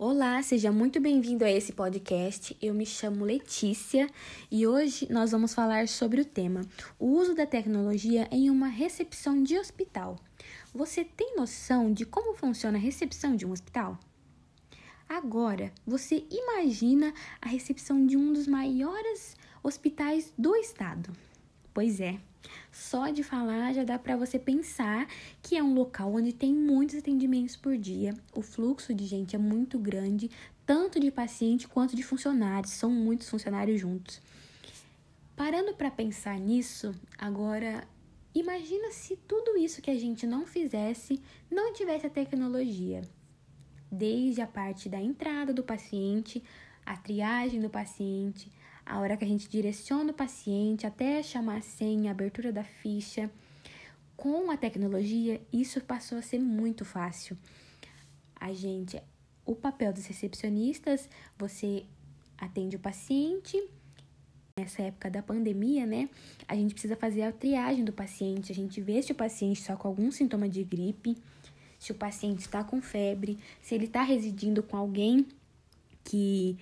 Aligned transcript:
Olá, 0.00 0.40
seja 0.44 0.70
muito 0.70 1.00
bem-vindo 1.00 1.44
a 1.44 1.50
esse 1.50 1.72
podcast. 1.72 2.56
Eu 2.62 2.72
me 2.72 2.86
chamo 2.86 3.24
Letícia 3.24 4.08
e 4.48 4.64
hoje 4.64 5.08
nós 5.10 5.32
vamos 5.32 5.52
falar 5.52 5.88
sobre 5.88 6.20
o 6.20 6.24
tema: 6.24 6.60
o 7.00 7.06
uso 7.06 7.34
da 7.34 7.44
tecnologia 7.44 8.28
em 8.30 8.48
uma 8.48 8.68
recepção 8.68 9.42
de 9.42 9.58
hospital. 9.58 10.14
Você 10.72 11.04
tem 11.04 11.34
noção 11.34 11.92
de 11.92 12.06
como 12.06 12.32
funciona 12.36 12.78
a 12.78 12.80
recepção 12.80 13.34
de 13.34 13.44
um 13.44 13.50
hospital? 13.50 13.98
Agora, 15.08 15.72
você 15.84 16.24
imagina 16.30 17.12
a 17.42 17.48
recepção 17.48 18.06
de 18.06 18.16
um 18.16 18.32
dos 18.32 18.46
maiores 18.46 19.36
hospitais 19.64 20.32
do 20.38 20.54
estado. 20.54 21.12
Pois 21.72 22.00
é, 22.00 22.18
só 22.72 23.08
de 23.08 23.22
falar 23.22 23.72
já 23.72 23.84
dá 23.84 23.98
para 23.98 24.16
você 24.16 24.38
pensar 24.38 25.06
que 25.42 25.56
é 25.56 25.62
um 25.62 25.74
local 25.74 26.14
onde 26.14 26.32
tem 26.32 26.54
muitos 26.54 26.96
atendimentos 26.96 27.56
por 27.56 27.76
dia. 27.76 28.14
O 28.34 28.42
fluxo 28.42 28.94
de 28.94 29.04
gente 29.06 29.34
é 29.34 29.38
muito 29.38 29.78
grande, 29.78 30.30
tanto 30.64 31.00
de 31.00 31.10
paciente 31.10 31.68
quanto 31.68 31.96
de 31.96 32.02
funcionários, 32.02 32.72
são 32.72 32.90
muitos 32.90 33.28
funcionários 33.28 33.80
juntos. 33.80 34.20
Parando 35.36 35.74
para 35.74 35.90
pensar 35.90 36.38
nisso, 36.38 36.94
agora 37.16 37.86
imagina 38.34 38.90
se 38.90 39.16
tudo 39.16 39.56
isso 39.56 39.80
que 39.80 39.90
a 39.90 39.98
gente 39.98 40.26
não 40.26 40.46
fizesse 40.46 41.20
não 41.50 41.72
tivesse 41.72 42.06
a 42.06 42.10
tecnologia. 42.10 43.02
Desde 43.90 44.40
a 44.40 44.46
parte 44.46 44.88
da 44.88 45.00
entrada 45.00 45.52
do 45.52 45.62
paciente, 45.62 46.42
a 46.84 46.96
triagem 46.96 47.60
do 47.60 47.70
paciente, 47.70 48.52
a 48.88 48.98
hora 48.98 49.18
que 49.18 49.24
a 49.24 49.28
gente 49.28 49.48
direciona 49.50 50.12
o 50.12 50.14
paciente 50.14 50.86
até 50.86 51.22
chamar 51.22 51.58
a 51.58 51.60
senha, 51.60 52.10
a 52.10 52.12
abertura 52.12 52.50
da 52.50 52.64
ficha. 52.64 53.30
Com 54.16 54.50
a 54.50 54.56
tecnologia, 54.56 55.40
isso 55.52 55.78
passou 55.82 56.16
a 56.16 56.22
ser 56.22 56.38
muito 56.38 56.86
fácil. 56.86 57.36
A 58.34 58.50
gente, 58.52 59.00
o 59.44 59.54
papel 59.54 59.92
dos 59.92 60.06
recepcionistas, 60.06 61.08
você 61.38 61.84
atende 62.38 62.76
o 62.76 62.78
paciente. 62.78 63.62
Nessa 64.58 64.82
época 64.82 65.10
da 65.10 65.22
pandemia, 65.22 65.86
né? 65.86 66.08
A 66.48 66.56
gente 66.56 66.72
precisa 66.72 66.96
fazer 66.96 67.22
a 67.22 67.30
triagem 67.30 67.84
do 67.84 67.92
paciente, 67.92 68.50
a 68.50 68.54
gente 68.54 68.80
vê 68.80 69.00
se 69.02 69.12
o 69.12 69.14
paciente 69.14 69.60
está 69.60 69.76
com 69.76 69.86
algum 69.86 70.10
sintoma 70.10 70.48
de 70.48 70.64
gripe, 70.64 71.16
se 71.78 71.92
o 71.92 71.94
paciente 71.94 72.40
está 72.40 72.64
com 72.64 72.80
febre, 72.80 73.38
se 73.60 73.74
ele 73.74 73.84
está 73.84 74.02
residindo 74.02 74.62
com 74.62 74.76
alguém 74.76 75.26
que 76.02 76.58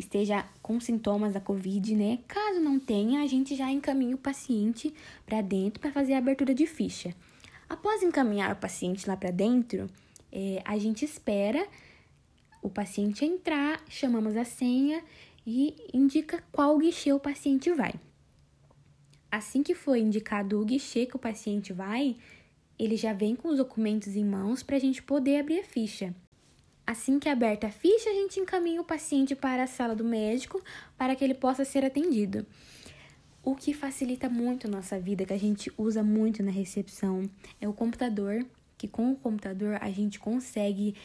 esteja 0.00 0.44
com 0.60 0.80
sintomas 0.80 1.34
da 1.34 1.40
Covid, 1.40 1.94
né? 1.94 2.18
Caso 2.26 2.60
não 2.60 2.78
tenha, 2.78 3.22
a 3.22 3.26
gente 3.26 3.54
já 3.54 3.70
encaminha 3.70 4.14
o 4.14 4.18
paciente 4.18 4.92
para 5.24 5.40
dentro 5.40 5.80
para 5.80 5.92
fazer 5.92 6.14
a 6.14 6.18
abertura 6.18 6.54
de 6.54 6.66
ficha. 6.66 7.14
Após 7.68 8.02
encaminhar 8.02 8.52
o 8.52 8.56
paciente 8.56 9.08
lá 9.08 9.16
para 9.16 9.30
dentro, 9.30 9.88
é, 10.32 10.62
a 10.64 10.76
gente 10.78 11.04
espera 11.04 11.66
o 12.62 12.68
paciente 12.68 13.24
entrar, 13.24 13.82
chamamos 13.88 14.36
a 14.36 14.44
senha 14.44 15.02
e 15.46 15.74
indica 15.94 16.42
qual 16.50 16.76
guichê 16.78 17.12
o 17.12 17.20
paciente 17.20 17.72
vai. 17.72 17.94
Assim 19.30 19.62
que 19.62 19.74
for 19.74 19.96
indicado 19.96 20.60
o 20.60 20.64
guichê 20.64 21.06
que 21.06 21.16
o 21.16 21.18
paciente 21.18 21.72
vai, 21.72 22.16
ele 22.78 22.96
já 22.96 23.12
vem 23.12 23.36
com 23.36 23.48
os 23.48 23.58
documentos 23.58 24.16
em 24.16 24.24
mãos 24.24 24.62
para 24.62 24.76
a 24.76 24.80
gente 24.80 25.02
poder 25.02 25.40
abrir 25.40 25.60
a 25.60 25.64
ficha. 25.64 26.14
Assim 26.90 27.20
que 27.20 27.28
é 27.28 27.32
aberta 27.32 27.68
a 27.68 27.70
ficha, 27.70 28.10
a 28.10 28.12
gente 28.12 28.40
encaminha 28.40 28.80
o 28.80 28.84
paciente 28.84 29.36
para 29.36 29.62
a 29.62 29.66
sala 29.68 29.94
do 29.94 30.02
médico 30.02 30.60
para 30.98 31.14
que 31.14 31.22
ele 31.22 31.34
possa 31.34 31.64
ser 31.64 31.84
atendido. 31.84 32.44
O 33.44 33.54
que 33.54 33.72
facilita 33.72 34.28
muito 34.28 34.66
a 34.66 34.70
nossa 34.70 34.98
vida, 34.98 35.24
que 35.24 35.32
a 35.32 35.38
gente 35.38 35.72
usa 35.78 36.02
muito 36.02 36.42
na 36.42 36.50
recepção, 36.50 37.30
é 37.60 37.68
o 37.68 37.72
computador, 37.72 38.44
que 38.76 38.88
com 38.88 39.12
o 39.12 39.14
computador 39.14 39.78
a 39.80 39.88
gente 39.92 40.18
consegue 40.18 40.96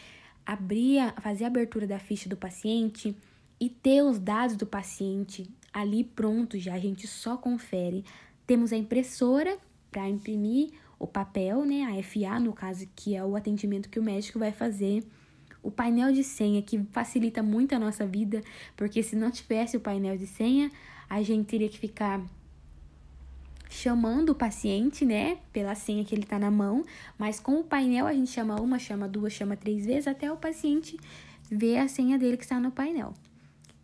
abrir, 0.44 1.02
fazer 1.22 1.44
a 1.44 1.48
abertura 1.50 1.86
da 1.86 2.00
ficha 2.00 2.28
do 2.28 2.36
paciente 2.36 3.16
e 3.60 3.70
ter 3.70 4.02
os 4.02 4.18
dados 4.18 4.56
do 4.56 4.66
paciente 4.66 5.48
ali 5.72 6.04
pronto 6.04 6.58
já, 6.58 6.74
a 6.74 6.80
gente 6.80 7.06
só 7.06 7.38
confere. 7.38 8.04
Temos 8.48 8.74
a 8.74 8.76
impressora 8.76 9.56
para 9.92 10.10
imprimir 10.10 10.72
o 10.98 11.06
papel, 11.06 11.64
né, 11.64 11.84
a 11.84 12.02
FA 12.02 12.40
no 12.40 12.54
caso, 12.54 12.88
que 12.96 13.16
é 13.16 13.24
o 13.24 13.36
atendimento 13.36 13.88
que 13.88 14.00
o 14.00 14.04
médico 14.04 14.40
vai 14.40 14.52
fazer 14.52 15.06
o 15.66 15.72
painel 15.72 16.12
de 16.12 16.24
senha 16.24 16.62
que 16.62 16.80
facilita 16.92 17.42
muito 17.42 17.74
a 17.74 17.80
nossa 17.80 18.06
vida, 18.06 18.44
porque 18.78 19.02
se 19.02 19.16
não 19.16 19.32
tivesse 19.32 19.76
o 19.76 19.80
painel 19.80 20.16
de 20.16 20.28
senha, 20.28 20.72
a 21.10 21.24
gente 21.24 21.48
teria 21.48 21.68
que 21.68 21.80
ficar 21.80 22.22
chamando 23.68 24.30
o 24.30 24.36
paciente, 24.36 25.04
né, 25.04 25.40
pela 25.52 25.74
senha 25.74 26.06
que 26.06 26.14
ele 26.14 26.22
está 26.22 26.38
na 26.38 26.52
mão, 26.52 26.86
mas 27.18 27.40
com 27.40 27.60
o 27.60 27.64
painel 27.64 28.06
a 28.06 28.14
gente 28.14 28.30
chama 28.30 28.62
uma, 28.62 28.78
chama 28.78 29.08
duas, 29.08 29.34
chama 29.34 29.58
três 29.58 29.88
vezes 29.88 30.08
até 30.08 30.32
o 30.32 30.38
paciente 30.38 30.98
ver 31.50 31.80
a 31.80 31.88
senha 31.88 32.18
dele 32.18 32.38
que 32.38 32.44
está 32.44 32.60
no 32.60 32.72
painel. 32.72 33.14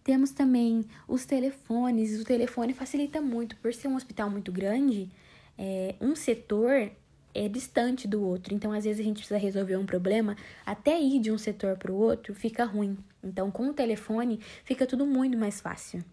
Temos 0.04 0.32
também 0.32 0.86
os 1.08 1.26
telefones, 1.26 2.20
o 2.22 2.24
telefone 2.24 2.74
facilita 2.74 3.20
muito, 3.22 3.56
por 3.58 3.74
ser 3.74 3.88
um 3.88 3.96
hospital 3.96 4.30
muito 4.30 4.52
grande, 4.52 5.10
é, 5.58 5.96
um 6.00 6.16
setor 6.16 6.92
é 7.34 7.48
distante 7.48 8.08
do 8.08 8.24
outro. 8.24 8.54
Então, 8.54 8.72
às 8.72 8.84
vezes 8.84 9.00
a 9.00 9.04
gente 9.04 9.18
precisa 9.18 9.38
resolver 9.38 9.78
um 9.78 9.86
problema, 9.86 10.36
até 10.66 11.00
ir 11.00 11.20
de 11.20 11.32
um 11.32 11.38
setor 11.38 11.78
para 11.78 11.92
o 11.92 11.96
outro 11.96 12.34
fica 12.34 12.66
ruim. 12.66 12.98
Então, 13.24 13.50
com 13.52 13.70
o 13.70 13.74
telefone 13.74 14.40
fica 14.64 14.86
tudo 14.86 15.06
muito 15.06 15.38
mais 15.38 15.60
fácil. 15.62 16.04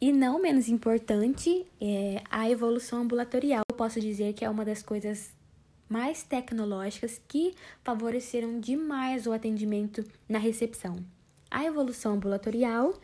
E 0.00 0.12
não 0.12 0.40
menos 0.40 0.68
importante, 0.68 1.66
é 1.80 2.22
a 2.30 2.48
evolução 2.48 3.02
ambulatorial. 3.02 3.62
Eu 3.70 3.76
posso 3.76 4.00
dizer 4.00 4.32
que 4.32 4.44
é 4.44 4.48
uma 4.48 4.64
das 4.64 4.82
coisas 4.82 5.30
mais 5.88 6.22
tecnológicas 6.22 7.20
que 7.28 7.54
favoreceram 7.82 8.60
demais 8.60 9.26
o 9.26 9.32
atendimento 9.32 10.04
na 10.28 10.38
recepção. 10.38 11.04
A 11.50 11.64
evolução 11.64 12.14
ambulatorial 12.14 12.94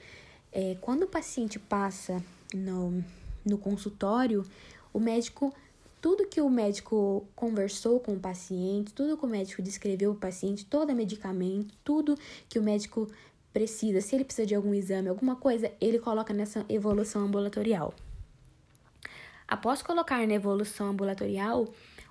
é 0.52 0.76
quando 0.80 1.02
o 1.02 1.06
paciente 1.08 1.58
passa 1.58 2.22
no, 2.54 3.04
no 3.44 3.58
consultório, 3.58 4.46
o 4.92 5.00
médico 5.00 5.52
tudo 6.06 6.28
que 6.28 6.40
o 6.40 6.48
médico 6.48 7.26
conversou 7.34 7.98
com 7.98 8.12
o 8.12 8.20
paciente, 8.20 8.94
tudo 8.94 9.18
que 9.18 9.26
o 9.26 9.28
médico 9.28 9.60
descreveu 9.60 10.12
o 10.12 10.14
paciente, 10.14 10.64
todo 10.64 10.94
medicamento, 10.94 11.74
tudo 11.82 12.16
que 12.48 12.60
o 12.60 12.62
médico 12.62 13.10
precisa, 13.52 14.00
se 14.00 14.14
ele 14.14 14.24
precisa 14.24 14.46
de 14.46 14.54
algum 14.54 14.72
exame, 14.72 15.08
alguma 15.08 15.34
coisa, 15.34 15.68
ele 15.80 15.98
coloca 15.98 16.32
nessa 16.32 16.64
evolução 16.68 17.22
ambulatorial. 17.22 17.92
Após 19.48 19.82
colocar 19.82 20.24
na 20.24 20.34
evolução 20.34 20.90
ambulatorial, 20.90 21.66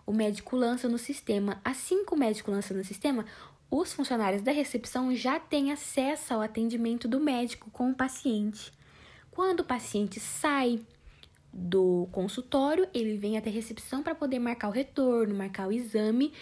o 0.06 0.12
médico 0.12 0.58
lança 0.58 0.90
no 0.90 0.98
sistema. 0.98 1.62
Assim 1.64 2.04
que 2.04 2.14
o 2.14 2.18
médico 2.18 2.52
lança 2.52 2.74
no 2.74 2.84
sistema, 2.84 3.26
os 3.72 3.94
funcionários 3.94 4.42
da 4.42 4.52
recepção 4.52 5.16
já 5.16 5.40
têm 5.40 5.72
acesso 5.72 6.34
ao 6.34 6.42
atendimento 6.42 7.08
do 7.08 7.22
médico 7.22 7.72
com 7.72 7.92
o 7.92 7.96
paciente. 7.96 8.74
Quando 9.32 9.62
o 9.62 9.66
paciente 9.66 10.20
sai 10.20 10.82
do 11.58 12.10
consultório, 12.12 12.86
ele 12.94 13.16
vem 13.16 13.38
até 13.38 13.50
a 13.50 13.54
recepção 13.54 14.04
para 14.04 14.14
poder 14.14 14.40
marcar 14.40 14.68
o 14.68 14.72
retorno, 14.72 15.34
marcar 15.34 15.70
o 15.70 15.72
exame, 15.72 16.34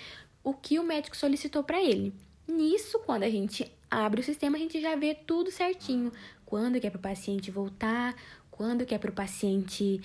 o 0.43 0.55
que 0.55 0.79
o 0.79 0.83
médico 0.83 1.15
solicitou 1.15 1.63
para 1.63 1.81
ele. 1.83 2.11
Nisso, 2.47 2.97
quando 3.05 3.21
a 3.21 3.29
gente 3.29 3.71
abre 3.89 4.21
o 4.21 4.23
sistema, 4.23 4.57
a 4.57 4.59
gente 4.59 4.81
já 4.81 4.95
vê 4.95 5.13
tudo 5.13 5.51
certinho. 5.51 6.11
Quando 6.43 6.79
que 6.79 6.87
é 6.87 6.89
para 6.89 6.97
o 6.97 7.01
paciente 7.01 7.51
voltar, 7.51 8.15
quando 8.49 8.87
que 8.87 8.95
é 8.95 8.97
para 8.97 9.11
o 9.11 9.13
paciente 9.13 10.01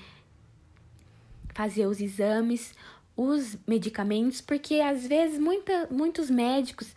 fazer 1.54 1.86
os 1.86 2.02
exames, 2.02 2.74
os 3.16 3.56
medicamentos, 3.66 4.42
porque 4.42 4.74
às 4.74 5.06
vezes 5.06 5.38
muita, 5.38 5.88
muitos 5.90 6.28
médicos 6.28 6.94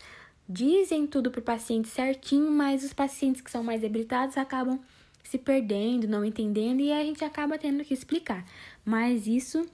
dizem 0.48 1.08
tudo 1.08 1.32
para 1.32 1.40
o 1.40 1.44
paciente 1.44 1.88
certinho, 1.88 2.52
mas 2.52 2.84
os 2.84 2.92
pacientes 2.92 3.42
que 3.42 3.50
são 3.50 3.64
mais 3.64 3.80
debilitados 3.80 4.38
acabam 4.38 4.82
se 5.24 5.38
perdendo, 5.38 6.08
não 6.08 6.26
entendendo 6.26 6.82
e 6.82 6.92
a 6.92 7.04
gente 7.04 7.24
acaba 7.24 7.58
tendo 7.58 7.84
que 7.84 7.94
explicar. 7.94 8.46
Mas 8.84 9.28
isso 9.28 9.66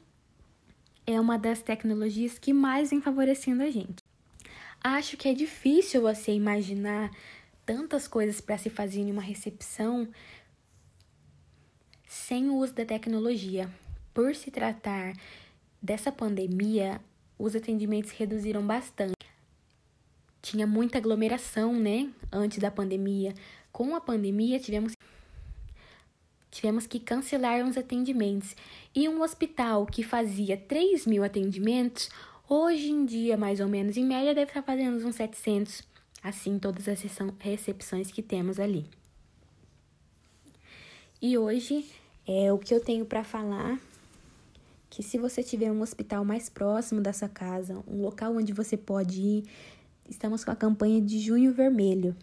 é 1.06 1.20
uma 1.20 1.38
das 1.38 1.62
tecnologias 1.62 2.38
que 2.38 2.54
mais 2.54 2.90
vem 2.90 3.02
favorecendo 3.02 3.64
a 3.64 3.70
gente. 3.70 4.04
Acho 4.84 5.18
que 5.18 5.28
é 5.28 5.34
difícil 5.34 6.02
você 6.02 6.32
imaginar 6.32 7.12
tantas 7.66 8.08
coisas 8.08 8.40
para 8.40 8.58
se 8.58 8.70
fazer 8.70 9.00
em 9.00 9.12
uma 9.12 9.22
recepção 9.22 10.08
sem 12.08 12.50
o 12.50 12.56
uso 12.56 12.74
da 12.74 12.86
tecnologia. 12.86 13.70
Por 14.14 14.36
se 14.36 14.50
tratar 14.52 15.14
dessa 15.82 16.12
pandemia, 16.12 17.02
os 17.38 17.56
atendimentos 17.56 18.12
reduziram 18.12 18.66
bastante. 18.66 19.16
Tinha 20.42 20.66
muita 20.66 20.98
aglomeração, 20.98 21.74
né? 21.74 22.10
Antes 22.32 22.60
da 22.60 22.72
pandemia. 22.72 23.34
Com 23.72 23.96
a 23.96 24.02
pandemia, 24.02 24.60
tivemos 24.60 24.94
tivemos 26.52 26.88
que 26.88 27.00
cancelar 27.00 27.64
uns 27.64 27.78
atendimentos. 27.78 28.56
E 28.94 29.08
um 29.08 29.22
hospital 29.22 29.86
que 29.86 30.04
fazia 30.04 30.58
3 30.58 31.06
mil 31.06 31.24
atendimentos, 31.24 32.10
hoje 32.48 32.90
em 32.90 33.06
dia, 33.06 33.38
mais 33.38 33.60
ou 33.60 33.68
menos, 33.68 33.98
em 33.98 34.06
média, 34.06 34.34
deve 34.34 34.50
estar 34.50 34.62
fazendo 34.62 35.06
uns 35.06 35.16
700, 35.16 35.84
assim, 36.24 36.58
todas 36.58 36.88
as 36.88 37.02
recepções 37.40 38.12
que 38.12 38.22
temos 38.22 38.60
ali. 38.60 38.86
E 41.22 41.38
hoje, 41.38 41.86
é 42.28 42.52
o 42.52 42.58
que 42.58 42.74
eu 42.74 42.80
tenho 42.80 43.06
para 43.06 43.24
falar 43.24 43.80
que 44.90 45.04
se 45.04 45.18
você 45.18 45.44
tiver 45.44 45.72
um 45.72 45.82
hospital 45.82 46.24
mais 46.24 46.50
próximo 46.50 47.02
da 47.02 47.14
sua 47.14 47.30
casa, 47.30 47.84
um 47.88 48.02
local 48.02 48.36
onde 48.36 48.54
você 48.54 48.78
pode 48.78 49.22
ir 49.22 49.44
estamos 50.10 50.44
com 50.44 50.52
a 50.52 50.56
campanha 50.56 51.02
de 51.02 51.20
Junho 51.20 51.54
Vermelho 51.54 52.16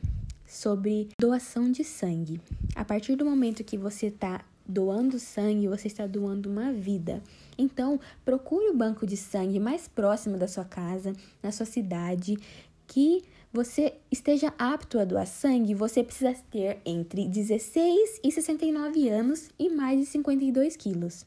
sobre 0.54 1.08
doação 1.18 1.70
de 1.70 1.82
sangue. 1.82 2.40
A 2.76 2.84
partir 2.84 3.16
do 3.16 3.24
momento 3.24 3.64
que 3.64 3.76
você 3.76 4.06
está 4.06 4.44
doando 4.66 5.18
sangue, 5.18 5.68
você 5.68 5.88
está 5.88 6.06
doando 6.06 6.48
uma 6.48 6.72
vida. 6.72 7.22
Então, 7.58 8.00
procure 8.24 8.70
o 8.70 8.76
banco 8.76 9.06
de 9.06 9.16
sangue 9.16 9.58
mais 9.58 9.88
próximo 9.88 10.38
da 10.38 10.46
sua 10.46 10.64
casa, 10.64 11.12
na 11.42 11.50
sua 11.50 11.66
cidade, 11.66 12.38
que 12.86 13.22
você 13.52 13.94
esteja 14.10 14.52
apto 14.58 14.98
a 14.98 15.04
doar 15.04 15.26
sangue, 15.26 15.74
você 15.74 16.02
precisa 16.02 16.34
ter 16.50 16.80
entre 16.84 17.28
16 17.28 18.20
e 18.22 18.30
69 18.30 19.08
anos 19.08 19.48
e 19.58 19.68
mais 19.68 19.98
de 19.98 20.06
52 20.06 20.76
quilos. 20.76 21.24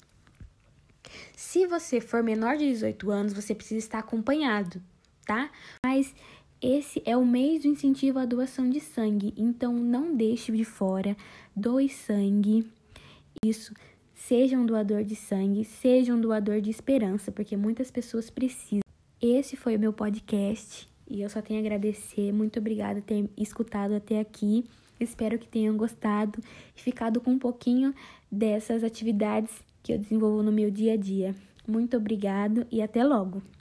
Se 1.35 1.65
você 1.65 2.01
for 2.01 2.23
menor 2.23 2.57
de 2.57 2.69
18 2.69 3.11
anos, 3.11 3.33
você 3.33 3.55
precisa 3.55 3.79
estar 3.79 3.99
acompanhado, 3.99 4.81
tá? 5.25 5.49
Mas 5.85 6.13
esse 6.61 7.01
é 7.05 7.15
o 7.15 7.25
mês 7.25 7.61
do 7.61 7.67
incentivo 7.67 8.17
à 8.17 8.25
doação 8.25 8.67
de 8.67 8.79
sangue, 8.79 9.31
então 9.37 9.73
não 9.73 10.15
deixe 10.15 10.51
de 10.51 10.65
fora, 10.65 11.15
doe 11.55 11.87
sangue. 11.87 12.65
Isso, 13.45 13.73
seja 14.15 14.57
um 14.57 14.65
doador 14.65 15.03
de 15.03 15.15
sangue, 15.15 15.63
seja 15.63 16.13
um 16.13 16.19
doador 16.19 16.59
de 16.59 16.71
esperança, 16.71 17.31
porque 17.31 17.55
muitas 17.55 17.91
pessoas 17.91 18.31
precisam. 18.31 18.81
Esse 19.21 19.55
foi 19.55 19.75
o 19.75 19.79
meu 19.79 19.93
podcast 19.93 20.89
e 21.07 21.21
eu 21.21 21.29
só 21.29 21.43
tenho 21.43 21.59
a 21.59 21.61
agradecer. 21.61 22.31
Muito 22.31 22.57
obrigada 22.57 23.01
por 23.01 23.07
ter 23.07 23.29
escutado 23.37 23.93
até 23.93 24.19
aqui. 24.19 24.65
Espero 24.99 25.37
que 25.37 25.47
tenham 25.47 25.77
gostado 25.77 26.41
e 26.75 26.81
ficado 26.81 27.21
com 27.21 27.31
um 27.31 27.39
pouquinho 27.39 27.93
dessas 28.31 28.83
atividades 28.83 29.51
que 29.83 29.93
eu 29.93 29.99
desenvolvo 29.99 30.41
no 30.41 30.51
meu 30.51 30.71
dia 30.71 30.93
a 30.93 30.97
dia. 30.97 31.35
Muito 31.67 31.95
obrigado 31.97 32.65
e 32.71 32.81
até 32.81 33.03
logo! 33.03 33.56